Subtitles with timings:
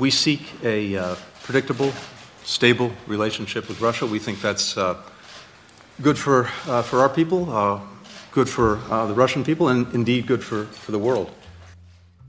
[0.00, 1.92] we seek a uh, predictable,
[2.44, 4.06] stable relationship with Russia.
[4.06, 4.96] We think that's uh,
[6.02, 7.80] good for, uh, for our people, uh,
[8.32, 11.30] good for uh, the Russian people, and indeed good for, for the world.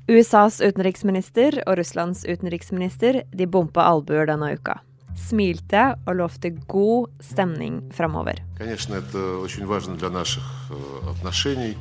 [0.08, 4.78] USAs utenriksminister og Russlands utenriksminister de bompa albuer denne uka.
[5.20, 8.40] Smilte og lovte god stemning framover.
[8.58, 11.76] Конечно, это очень важно для наших э, отношений,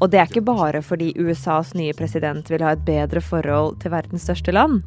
[0.00, 3.94] Og det er ikke bare fordi USAs nye president vil ha et bedre forhold til
[3.94, 4.82] verdens største land.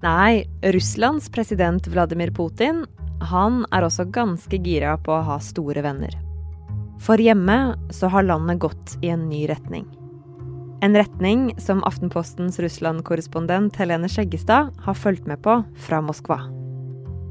[0.00, 2.86] Nei, Russlands president Vladimir Putin
[3.30, 6.14] han er også ganske gira på å ha store venner.
[7.00, 9.86] For hjemme så har landet gått i en ny retning.
[10.84, 16.59] En retning som Aftenpostens Russland-korrespondent Helene Skjeggestad har fulgt med på fra Moskva.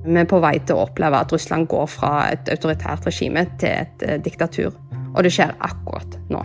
[0.09, 3.75] Vi er på vei til å oppleve at Russland går fra et autoritært regime til
[3.83, 4.73] et eh, diktatur.
[5.13, 6.41] Og det skjer akkurat nå.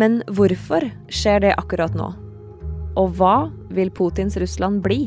[0.00, 2.08] Men hvorfor skjer det akkurat nå?
[3.00, 5.06] Og hva vil Putins Russland bli?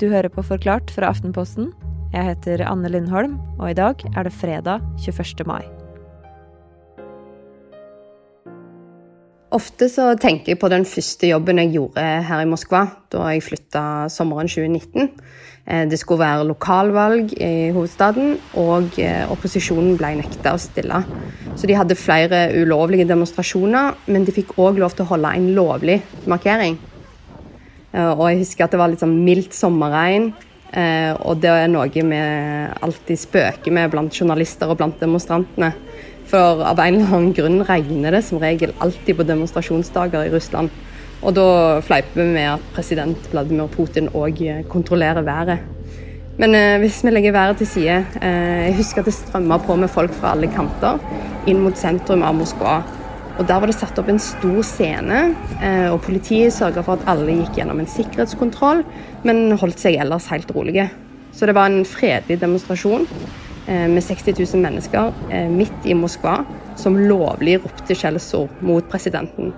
[0.00, 1.70] Du hører på Forklart fra Aftenposten.
[2.12, 5.46] Jeg heter Anne Lindholm, og i dag er det fredag 21.
[5.48, 5.81] mai.
[9.52, 13.44] Ofte så tenker jeg på den første jobben jeg gjorde her i Moskva, da jeg
[13.44, 15.10] flytta sommeren 2019.
[15.66, 21.02] Eh, Det skulle være lokalvalg i hovedstaden, og eh, opposisjonen ble nekta å stille.
[21.54, 25.50] Så de hadde flere ulovlige demonstrasjoner, men de fikk òg lov til å holde en
[25.54, 26.78] lovlig markering.
[27.92, 30.32] Eh, Og jeg husker at det var litt sånn mildt sommerregn,
[30.72, 35.74] og det er noe vi alltid spøker med blant journalister og blant demonstrantene.
[36.32, 40.72] For av en eller annen grunn regner det som regel alltid på demonstrasjonsdager i Russland.
[41.20, 41.44] Og da
[41.84, 44.40] fleiper vi med at president Vladimir Putin òg
[44.72, 45.60] kontrollerer været.
[46.40, 49.76] Men eh, hvis vi legger været til side eh, Jeg husker at det strømma på
[49.76, 50.96] med folk fra alle kanter
[51.46, 52.80] inn mot sentrum av Moskva.
[53.36, 55.20] Og Der var det satt opp en stor scene,
[55.60, 58.84] eh, og politiet sørga for at alle gikk gjennom en sikkerhetskontroll,
[59.28, 60.88] men holdt seg ellers helt rolige.
[61.36, 63.51] Så det var en fredelig demonstrasjon eh,
[63.88, 66.40] med 60 000 mennesker eh, midt i Moskva
[66.80, 69.52] som lovlig ropte skjellsord mot presidenten.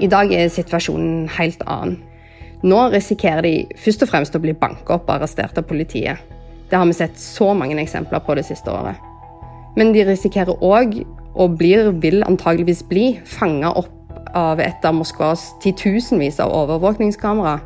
[0.00, 1.98] I dag er situasjonen helt annen.
[2.64, 6.20] Nå risikerer de først og fremst å bli banka opp og arrestert av politiet.
[6.70, 8.96] Det har vi sett så mange eksempler på det siste året.
[9.76, 11.00] Men de risikerer òg,
[11.30, 13.92] og blir, vil antageligvis bli, fanga opp
[14.34, 17.58] av et av Moskvas titusenvis av overvåkningskamera.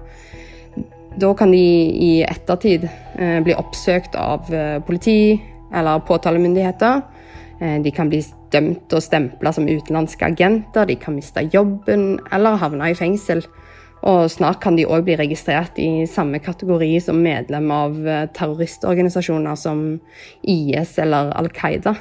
[1.17, 1.59] Da kan de
[1.95, 5.37] i ettertid eh, bli oppsøkt av eh, politi
[5.75, 7.03] eller påtalemyndigheter.
[7.61, 8.23] Eh, de kan bli
[8.55, 13.45] dømt og stempla som utenlandske agenter, de kan miste jobben eller havne i fengsel.
[14.05, 17.95] Og snart kan de òg bli registrert i samme kategori som medlem av
[18.37, 19.87] terroristorganisasjoner som
[20.43, 21.95] IS eller Al Qaida.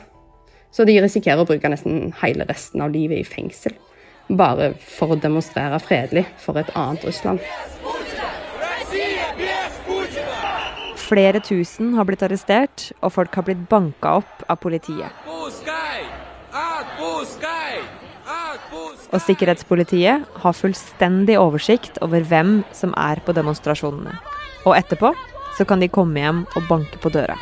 [0.73, 3.77] Så de risikerer å bruke nesten hele resten av livet i fengsel.
[4.29, 7.43] Bare for å demonstrere fredelig for et annet Russland.
[11.03, 15.11] Flere tusen har blitt arrestert, og folk har blitt banka opp av politiet.
[19.13, 24.15] Og sikkerhetspolitiet har fullstendig oversikt over hvem som er på demonstrasjonene.
[24.63, 25.11] Og etterpå
[25.57, 27.35] så kan de komme hjem og banke på døra.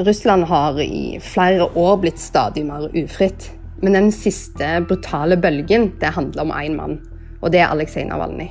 [0.00, 3.50] Russland har i flere år blitt stadig mer ufritt.
[3.81, 6.99] Men den siste brutale bølgen det handler om én mann,
[7.41, 8.49] og det er Aleksej Navalnyj.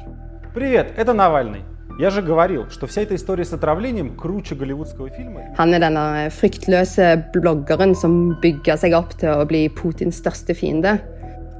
[0.54, 1.62] Привет, это Навальный.
[1.98, 5.40] Я же говорил, что вся эта история с отравлением круче голливудского фильма.
[5.56, 10.98] Han er denne fryktløse bloggeren som bygger seg opp til å bli Putins største fiende.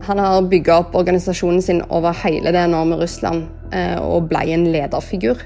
[0.09, 4.66] Han har bygga opp organisasjonen sin over hele det enorme Russland eh, og ble en
[4.75, 5.38] lederfigur.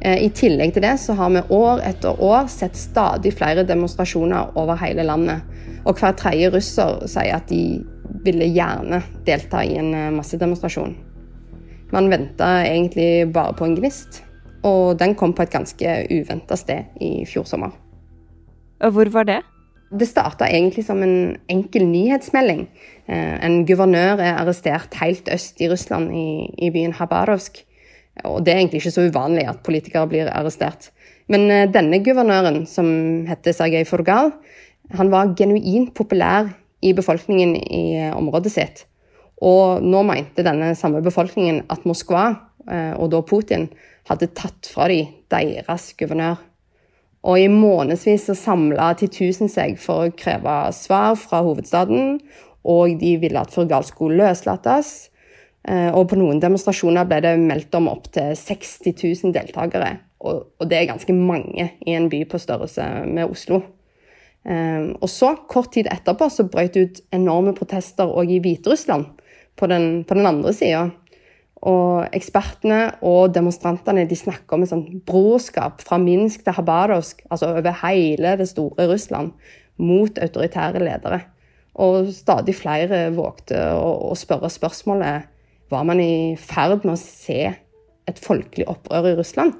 [0.00, 4.54] Eh, I tillegg til det så har vi år etter år sett stadig flere demonstrasjoner
[4.58, 5.42] over hele landet.
[5.86, 7.80] Og hver tredje russer sier at de
[8.24, 10.96] ville gjerne delta i en eh, massedemonstrasjon.
[11.92, 14.22] Man venta egentlig bare på en gnist,
[14.66, 17.72] og den kom på et ganske uventa sted i fjor sommer.
[18.84, 19.38] Og hvor var det?
[19.88, 22.68] Det starta egentlig som en enkel nyhetsmelding.
[23.08, 27.64] Eh, En guvernør er arrestert helt øst i Russland, i, i byen Habarovsk.
[28.26, 30.90] Og det er egentlig ikke så uvanlig at politikere blir arrestert.
[31.30, 32.88] Men eh, denne guvernøren, som
[33.28, 34.32] heter Sergej Furgal,
[34.96, 36.48] han var genuint populær
[36.80, 38.84] i befolkningen i eh, området sitt.
[39.44, 42.26] Og nå mente denne samme befolkningen at Moskva,
[42.66, 43.68] eh, og da Putin,
[44.08, 46.40] hadde tatt fra dem deres guvernør.
[47.28, 52.20] Og i månedsvis så samla titusen seg for å kreve svar fra hovedstaden,
[52.68, 55.10] og de ville at Furgal skulle løslates.
[55.66, 58.94] Eh, Og på noen demonstrasjoner ble det meldt om opptil 60
[59.24, 59.96] 000 deltakere.
[60.20, 63.62] Og, og det er ganske mange i en by på størrelse med Oslo.
[64.48, 69.04] Um, og så, kort tid etterpå, så brøt det ut enorme protester òg i Hviterussland,
[69.58, 70.86] på den, på den andre sida.
[71.68, 77.50] Og ekspertene og demonstrantene de snakker om et sånt brorskap fra Minsk til Habarovsk, altså
[77.58, 79.34] over hele det store Russland,
[79.78, 81.20] mot autoritære ledere.
[81.78, 85.28] Og stadig flere vågte å, å spørre spørsmålet
[85.68, 87.40] var man i ferd med å se
[88.08, 89.56] et folkelig opprør i Russland?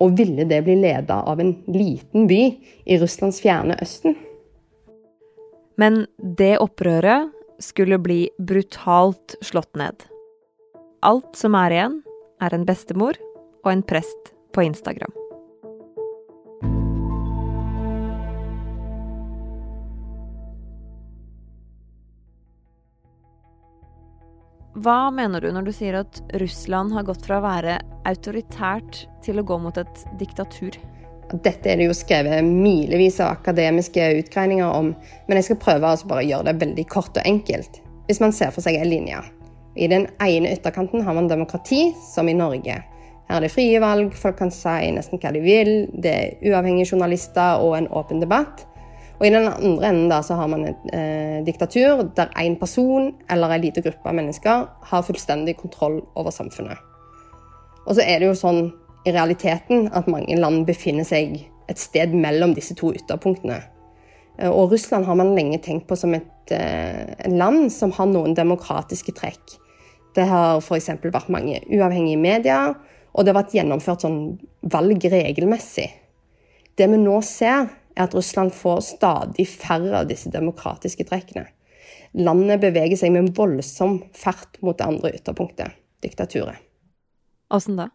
[0.00, 2.40] Og ville det bli leda av en liten by
[2.86, 4.16] i Russlands fjerne Østen?
[5.80, 7.30] Men det opprøret
[7.60, 10.06] skulle bli brutalt slått ned.
[11.04, 12.00] Alt som er igjen,
[12.40, 13.16] er en bestemor
[13.64, 15.19] og en prest på Instagram.
[24.78, 29.40] Hva mener du når du sier at Russland har gått fra å være autoritært til
[29.40, 30.76] å gå mot et diktatur?
[31.30, 34.92] Dette er det jo skrevet milevis av akademiske utgreininger om,
[35.26, 37.80] men jeg skal prøve å bare gjøre det veldig kort og enkelt.
[38.06, 39.18] Hvis man ser for seg en linje.
[39.74, 42.78] I den ene ytterkanten har man demokrati, som i Norge.
[43.26, 46.92] Her er det frie valg, folk kan si nesten hva de vil, det er uavhengige
[46.94, 48.66] journalister og en åpen debatt.
[49.20, 53.10] Og I den andre enden da, så har man et eh, diktatur der én person
[53.28, 54.62] eller en liten gruppe av mennesker
[54.92, 56.80] har fullstendig kontroll over samfunnet.
[57.84, 58.70] Og så er det jo sånn
[59.04, 61.36] i realiteten at mange land befinner seg
[61.70, 63.60] et sted mellom disse to ytterpunktene.
[64.40, 68.32] Eh, og Russland har man lenge tenkt på som et eh, land som har noen
[68.36, 69.58] demokratiske trekk.
[70.16, 70.94] Det har f.eks.
[71.04, 72.72] vært mange uavhengige medier,
[73.12, 74.22] og det har vært gjennomført sånn
[74.72, 75.90] valg regelmessig.
[76.78, 77.68] Det vi nå ser,
[78.00, 81.46] er at Russland får stadig færre av disse demokratiske trekkene.
[82.18, 86.58] Landet beveger seg med en voldsom fart mot det andre ytterpunktet, diktaturet.
[87.54, 87.90] Åssen da?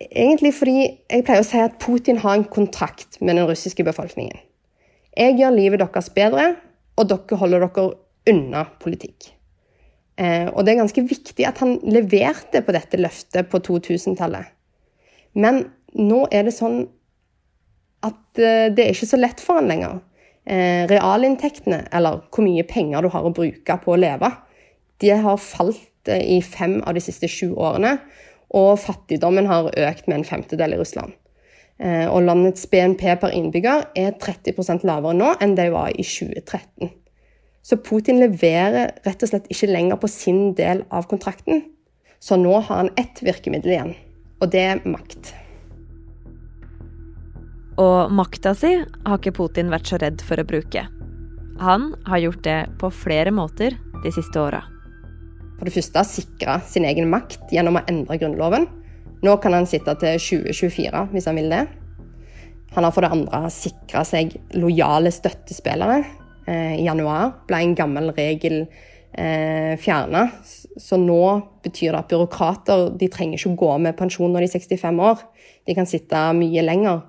[0.00, 4.38] Egentlig fordi jeg pleier å si at Putin har en kontrakt med den russiske befolkningen.
[5.18, 6.46] Jeg gjør livet deres bedre,
[6.96, 7.90] og dere holder dere
[8.30, 9.32] unna politikk.
[10.20, 14.52] Eh, og det er ganske viktig at han leverte på dette løftet på 2000-tallet.
[15.34, 15.64] Men
[15.96, 16.84] nå er det sånn
[18.06, 20.00] at eh, det er ikke så lett for han lenger.
[20.48, 24.32] Eh, realinntektene, eller hvor mye penger du har å bruke på å leve,
[25.00, 27.98] de har falt eh, i fem av de siste sju årene.
[28.56, 31.14] Og fattigdommen har økt med en femtedel i Russland.
[31.80, 36.90] Og landets BNP per innbygger er 30% lavere nå enn det var i 2013.
[37.64, 41.62] Så Putin leverer rett og slett ikke lenger på sin del av kontrakten.
[42.20, 43.94] Så nå har han ett virkemiddel igjen,
[44.42, 45.32] og det er makt.
[47.80, 50.84] Og makta si har ikke Putin vært så redd for å bruke.
[51.60, 54.62] Han har gjort det på flere måter de siste åra.
[55.58, 58.66] For det første sikre sin egen makt gjennom å endre grunnloven.
[59.24, 61.66] Nå kan han sitte til 2024 hvis han vil det.
[62.76, 65.98] Han har for det andre sikra seg lojale støttespillere.
[66.48, 70.28] Eh, I januar ble en gammel regel eh, fjerna.
[70.80, 71.20] Så nå
[71.64, 75.02] betyr det at byråkrater de trenger ikke å gå med pensjon når de er 65
[75.10, 75.24] år.
[75.68, 77.02] De kan sitte mye lenger.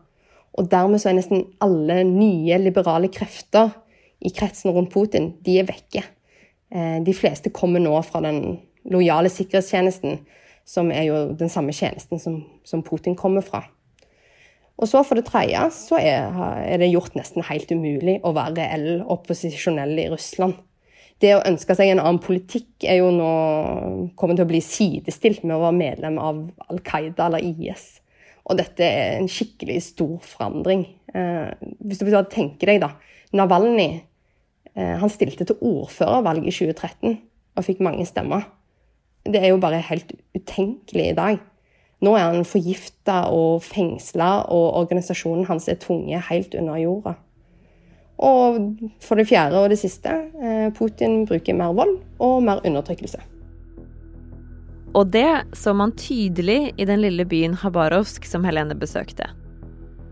[0.60, 3.72] Og dermed så er nesten alle nye liberale krefter
[4.22, 6.04] i kretsen rundt Putin, de er vekke.
[6.72, 8.60] Eh, de fleste kommer nå fra den
[8.92, 10.20] lojale sikkerhetstjenesten,
[10.68, 13.64] som er jo den samme tjenesten som, som Putin kommer fra.
[14.82, 16.32] Og så for det tredje så er,
[16.66, 20.58] er, det gjort nesten helt umulig å være reell opposisjonell i Russland.
[21.22, 23.34] Det å ønske seg en annen politikk er jo nå
[24.18, 28.01] kommet til å bli sidestilt med å være medlem av Al Qaida eller IS.
[28.50, 30.86] Og dette er en skikkelig stor forandring.
[31.14, 31.52] Eh,
[31.86, 32.94] hvis du tenker deg, da.
[33.38, 33.90] Navalny
[34.76, 37.20] eh, han stilte til ordførervalg i 2013
[37.56, 38.48] og fikk mange stemmer.
[39.28, 41.42] Det er jo bare helt utenkelig i dag.
[42.02, 47.14] Nå er han forgifta og fengsla, og organisasjonen hans er tvunget helt under jorda.
[48.22, 48.58] Og
[49.02, 50.10] for det fjerde og det siste,
[50.42, 53.22] eh, Putin bruker mer vold og mer undertrykkelse.
[54.92, 59.30] Og det så man tydelig i den lille byen Habarovsk som Helene besøkte.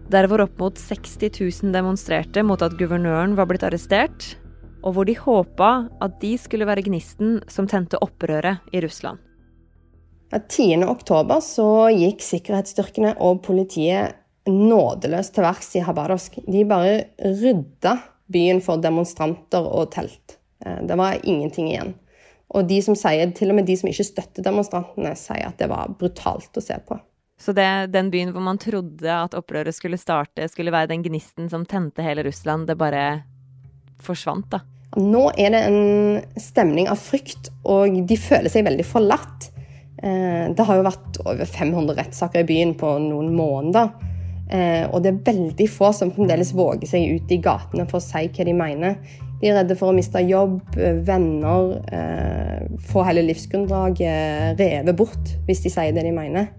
[0.10, 4.38] Der hvor opp mot 60 000 demonstrerte mot at guvernøren var blitt arrestert,
[4.80, 9.20] og hvor de håpa at de skulle være gnisten som tente opprøret i Russland.
[10.32, 10.86] 10.
[10.86, 14.16] oktober så gikk sikkerhetsstyrkene og politiet
[14.50, 16.40] nådeløst til verks i Habarovsk.
[16.48, 17.98] De bare rydda
[18.32, 20.38] byen for demonstranter og telt.
[20.66, 21.98] Eh, det var ingenting igjen.
[22.50, 25.68] Og de som sier, til og med de som ikke støtter demonstrantene, sier at det
[25.70, 26.98] var brutalt å se på.
[27.40, 31.48] Så det, den byen hvor man trodde at opprøret skulle starte, skulle være den gnisten
[31.52, 33.22] som tente hele Russland, det bare
[34.04, 34.64] forsvant, da?
[34.98, 39.52] Nå er det en stemning av frykt, og de føler seg veldig forlatt.
[40.02, 43.92] Det har jo vært over 500 rettssaker i byen på noen måneder.
[44.90, 48.26] Og det er veldig få som fremdeles våger seg ut i gatene for å si
[48.34, 48.98] hva de mener.
[49.40, 50.60] De er redde for å miste jobb,
[51.08, 51.78] venner,
[52.90, 56.50] få hele livsgrunnlaget revet bort hvis de sier det de mener.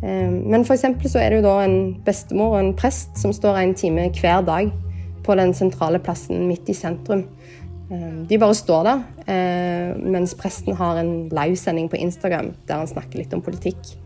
[0.00, 0.86] Men f.eks.
[1.04, 4.40] så er det jo da en bestemor og en prest som står en time hver
[4.44, 4.72] dag
[5.24, 7.26] på den sentrale plassen midt i sentrum.
[8.28, 13.20] De bare står der, eh, mens presten har en livesending på Instagram der han snakker
[13.20, 13.96] litt om politikk.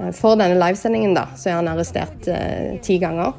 [0.00, 3.34] Eh, for denne livesendingen da, så er han arrestert eh, ti ganger.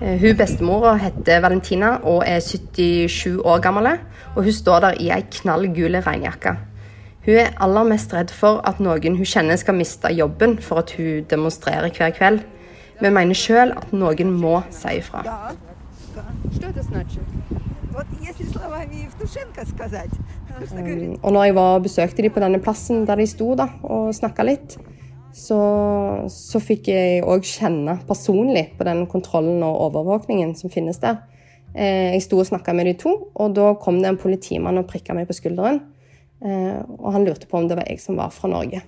[0.00, 3.90] Hun bestemora heter Valentina og er 77 år gammel.
[4.36, 6.56] Og hun står der i ei knall gul regnjakke.
[7.24, 10.94] Hun er aller mest redd for at noen hun kjenner skal miste jobben for at
[10.96, 12.40] hun demonstrerer hver kveld.
[13.00, 15.22] men mener sjøl at noen må si ifra.
[20.60, 24.12] Um, og når jeg var besøkte de på denne plassen der de sto da, og
[24.14, 24.76] snakka litt,
[25.36, 25.60] så,
[26.32, 31.20] så, fikk jeg òg kjenne personlig på den kontrollen og overvåkningen som finnes der.
[31.74, 34.88] Eh, jeg sto og snakka med de to, og da kom det en politimann og
[34.90, 35.82] prikka meg på skulderen.
[36.42, 38.82] Eh, og han lurte på om det var jeg som var fra Norge.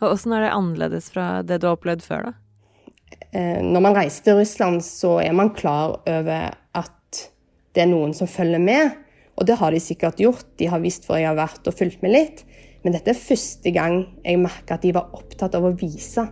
[0.00, 2.34] Og Åssen er det annerledes fra det du har opplevd før, da?
[3.34, 7.22] Eh, når man reiser til Russland, så er man klar over at
[7.74, 8.94] det er noen som følger med.
[9.34, 10.46] Og det har de sikkert gjort.
[10.58, 12.44] De har visst hvor jeg har vært og fulgt med litt.
[12.84, 16.26] Men dette er første gang jeg merka at de var opptatt av å vise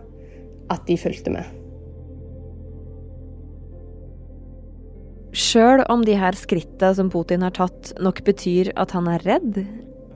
[0.71, 1.47] at de fulgte med.
[5.33, 9.63] Sjøl om de her skritta som Putin har tatt, nok betyr at han er redd,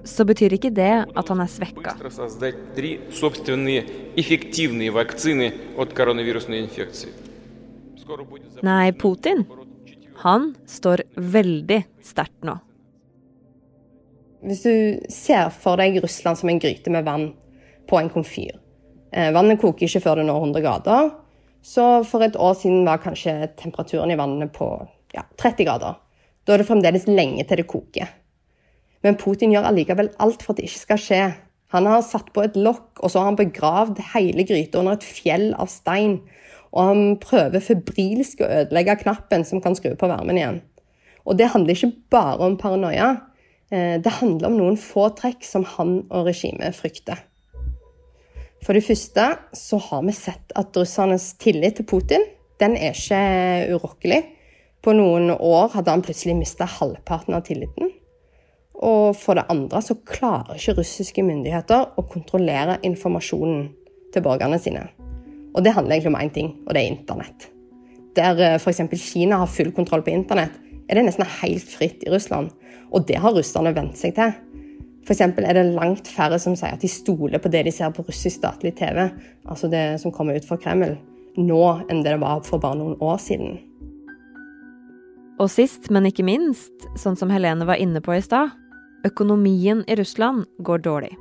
[0.07, 1.95] så betyr ikke det at han er svekka.
[8.63, 9.43] Nei, Putin,
[10.21, 12.59] han står veldig sterkt nå.
[14.45, 14.73] Hvis du
[15.09, 17.31] ser for deg Russland som en gryte med vann
[17.89, 18.57] på en komfyr.
[19.11, 21.09] Eh, vannet koker ikke før det når 100 grader.
[21.63, 24.67] Så for et år siden var kanskje temperaturen i vannet på
[25.15, 25.97] ja, 30 grader.
[26.45, 28.11] Da er det fremdeles lenge til det koker.
[29.03, 31.21] Men Putin gjør allikevel alt for at det ikke skal skje.
[31.75, 35.07] Han har satt på et lokk, og så har han begravd hele gryta under et
[35.07, 36.21] fjell av stein.
[36.71, 40.61] Og han prøver febrilsk å ødelegge knappen som kan skru på varmen igjen.
[41.27, 43.09] Og det handler ikke bare om paranoia.
[43.71, 47.19] Eh, det handler om noen få trekk som han og regimet frykter.
[48.65, 52.25] For det første så har vi sett at russernes tillit til Putin
[52.61, 54.21] den er ikke urokkelig.
[54.81, 57.91] På noen år hadde han plutselig mista halvparten av tilliten.
[58.77, 63.67] Og for det andre så klarer ikke russiske myndigheter å kontrollere informasjonen
[64.13, 64.85] til borgerne sine.
[65.53, 67.47] Og det handler egentlig om én ting, og det er internett.
[68.17, 68.81] Der eh, f.eks.
[69.01, 70.57] Kina har full kontroll på internett,
[70.87, 72.51] er det nesten helt fritt i Russland.
[72.91, 74.35] Og det har russerne vent seg til.
[75.07, 75.21] F.eks.
[75.23, 78.41] er det langt færre som sier at de stoler på det de ser på russisk
[78.41, 79.05] statlig TV,
[79.47, 80.97] altså det som kommer ut fra Kreml,
[81.39, 83.55] nå enn det det var for bare noen år siden.
[85.39, 88.51] Og sist, men ikke minst, sånn som Helene var inne på i stad,
[89.07, 91.13] Økonomien i Russland går dårlig.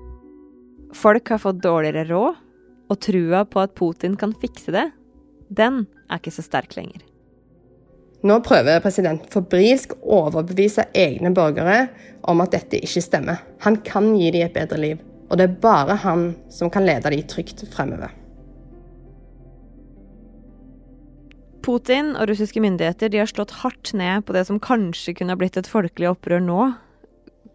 [0.96, 2.42] Folk har fått dårligere råd,
[2.90, 4.88] og trua på at Putin kan fikse det,
[5.50, 7.02] den er ikke så sterk lenger.
[8.25, 11.88] Nå prøver president febrilsk å overbevise egne borgere
[12.26, 13.42] om at dette ikke stemmer.
[13.66, 17.12] Han kan gi dem et bedre liv, og det er bare han som kan lede
[17.12, 18.14] dem trygt fremover.
[21.66, 25.66] Putin og russiske myndigheter har slått hardt ned på det som kanskje kunne blitt et
[25.66, 26.61] folkelig opprør nå,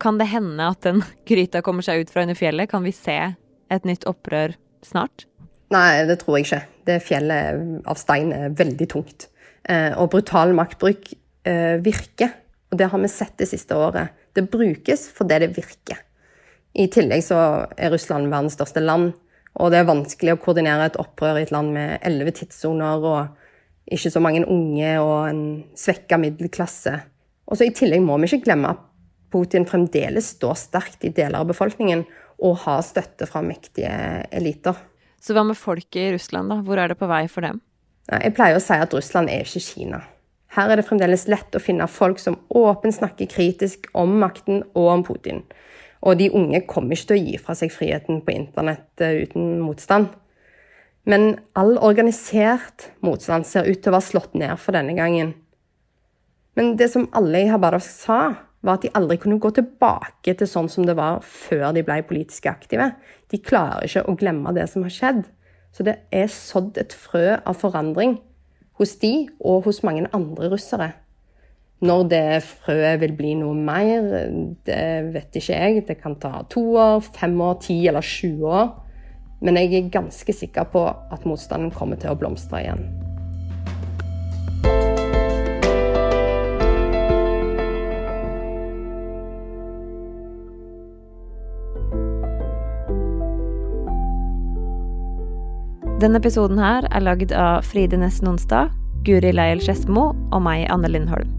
[0.02, 2.70] kan det hende at den gryta kommer seg ut fra under fjellet?
[2.72, 3.18] Kan vi se
[3.72, 5.28] et nytt opprør snart?
[5.72, 6.64] Nei, det tror jeg ikke.
[6.90, 9.30] Det fjellet av stein er veldig tungt.
[9.70, 11.12] Eh, og brutal maktbruk
[11.46, 12.34] eh, virker.
[12.72, 14.16] Og det har vi sett det siste året.
[14.34, 16.00] Det brukes fordi det virker.
[16.74, 17.38] I tillegg så
[17.76, 19.12] er Russland verdens største land,
[19.60, 23.92] og det er vanskelig å koordinere et opprør i et land med elleve tidssoner og
[23.92, 25.42] ikke så mange unge og en
[25.76, 26.94] svekka middelklasse.
[27.52, 28.86] Og så I tillegg må vi ikke glemme at
[29.32, 32.06] Putin fremdeles står sterkt i deler av befolkningen
[32.42, 33.92] og har støtte fra mektige
[34.32, 34.80] eliter.
[35.22, 36.62] Så hva med folket i Russland, da?
[36.66, 37.60] Hvor er det på vei for dem?
[38.10, 40.02] Jeg pleier å si at Russland er ikke Kina.
[40.52, 44.88] Her er det fremdeles lett å finne folk som åpent snakker kritisk om makten og
[44.98, 45.46] om Putin.
[46.02, 49.62] Og de unge kommer ikke til å gi fra seg friheten på internett eh, uten
[49.62, 50.10] motstand.
[51.08, 55.34] Men all organisert motstand ser ut til å være slått ned for denne gangen.
[56.58, 58.22] Men det som alle i Habadov sa,
[58.62, 62.02] var at de aldri kunne gå tilbake til sånn som det var før de ble
[62.06, 62.92] politisk aktive.
[63.32, 65.24] De klarer ikke å glemme det som har skjedd.
[65.72, 68.18] Så det er sådd et frø av forandring
[68.80, 70.92] hos de og hos mange andre russere.
[71.82, 74.06] Når det frøet vil bli noe mer,
[74.68, 74.82] det
[75.16, 75.86] vet ikke jeg.
[75.88, 78.76] Det kan ta to år, fem år, ti eller sju år.
[79.42, 83.11] Men jeg er ganske sikker på at motstanden kommer til å blomstre igjen.
[96.02, 98.72] Denne episoden her er lagd av Fride Næss Nonstad,
[99.06, 101.30] Guri Leiel Skedsmo og meg, Anne Lindholm.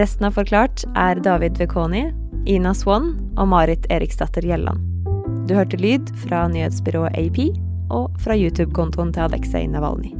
[0.00, 2.06] Resten av Forklart er David Vekoni,
[2.48, 4.80] Ina Swan og Marit Eriksdatter Gjelland.
[5.50, 7.42] Du hørte lyd fra nyhetsbyrået AP
[7.92, 10.17] og fra YouTube-kontoen til Aleksej Navalnyj.